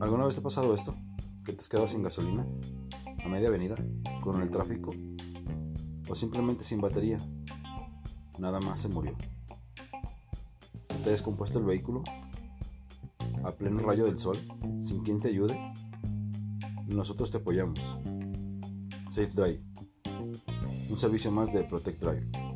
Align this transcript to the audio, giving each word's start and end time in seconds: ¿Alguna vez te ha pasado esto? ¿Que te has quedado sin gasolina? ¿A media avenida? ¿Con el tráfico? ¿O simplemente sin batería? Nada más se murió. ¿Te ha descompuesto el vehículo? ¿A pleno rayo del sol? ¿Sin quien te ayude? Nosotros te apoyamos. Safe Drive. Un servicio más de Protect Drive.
¿Alguna 0.00 0.24
vez 0.24 0.34
te 0.34 0.40
ha 0.40 0.44
pasado 0.44 0.74
esto? 0.74 0.94
¿Que 1.44 1.52
te 1.52 1.60
has 1.60 1.68
quedado 1.68 1.86
sin 1.86 2.02
gasolina? 2.02 2.46
¿A 3.22 3.28
media 3.28 3.48
avenida? 3.48 3.76
¿Con 4.22 4.40
el 4.40 4.50
tráfico? 4.50 4.94
¿O 6.08 6.14
simplemente 6.14 6.64
sin 6.64 6.80
batería? 6.80 7.20
Nada 8.38 8.60
más 8.60 8.80
se 8.80 8.88
murió. 8.88 9.14
¿Te 10.88 11.04
ha 11.04 11.10
descompuesto 11.10 11.58
el 11.58 11.66
vehículo? 11.66 12.02
¿A 13.44 13.52
pleno 13.52 13.80
rayo 13.80 14.06
del 14.06 14.18
sol? 14.18 14.38
¿Sin 14.80 15.02
quien 15.02 15.20
te 15.20 15.28
ayude? 15.28 15.58
Nosotros 16.86 17.30
te 17.30 17.36
apoyamos. 17.36 17.78
Safe 19.06 19.28
Drive. 19.34 19.62
Un 20.88 20.96
servicio 20.96 21.30
más 21.30 21.52
de 21.52 21.62
Protect 21.64 22.02
Drive. 22.02 22.49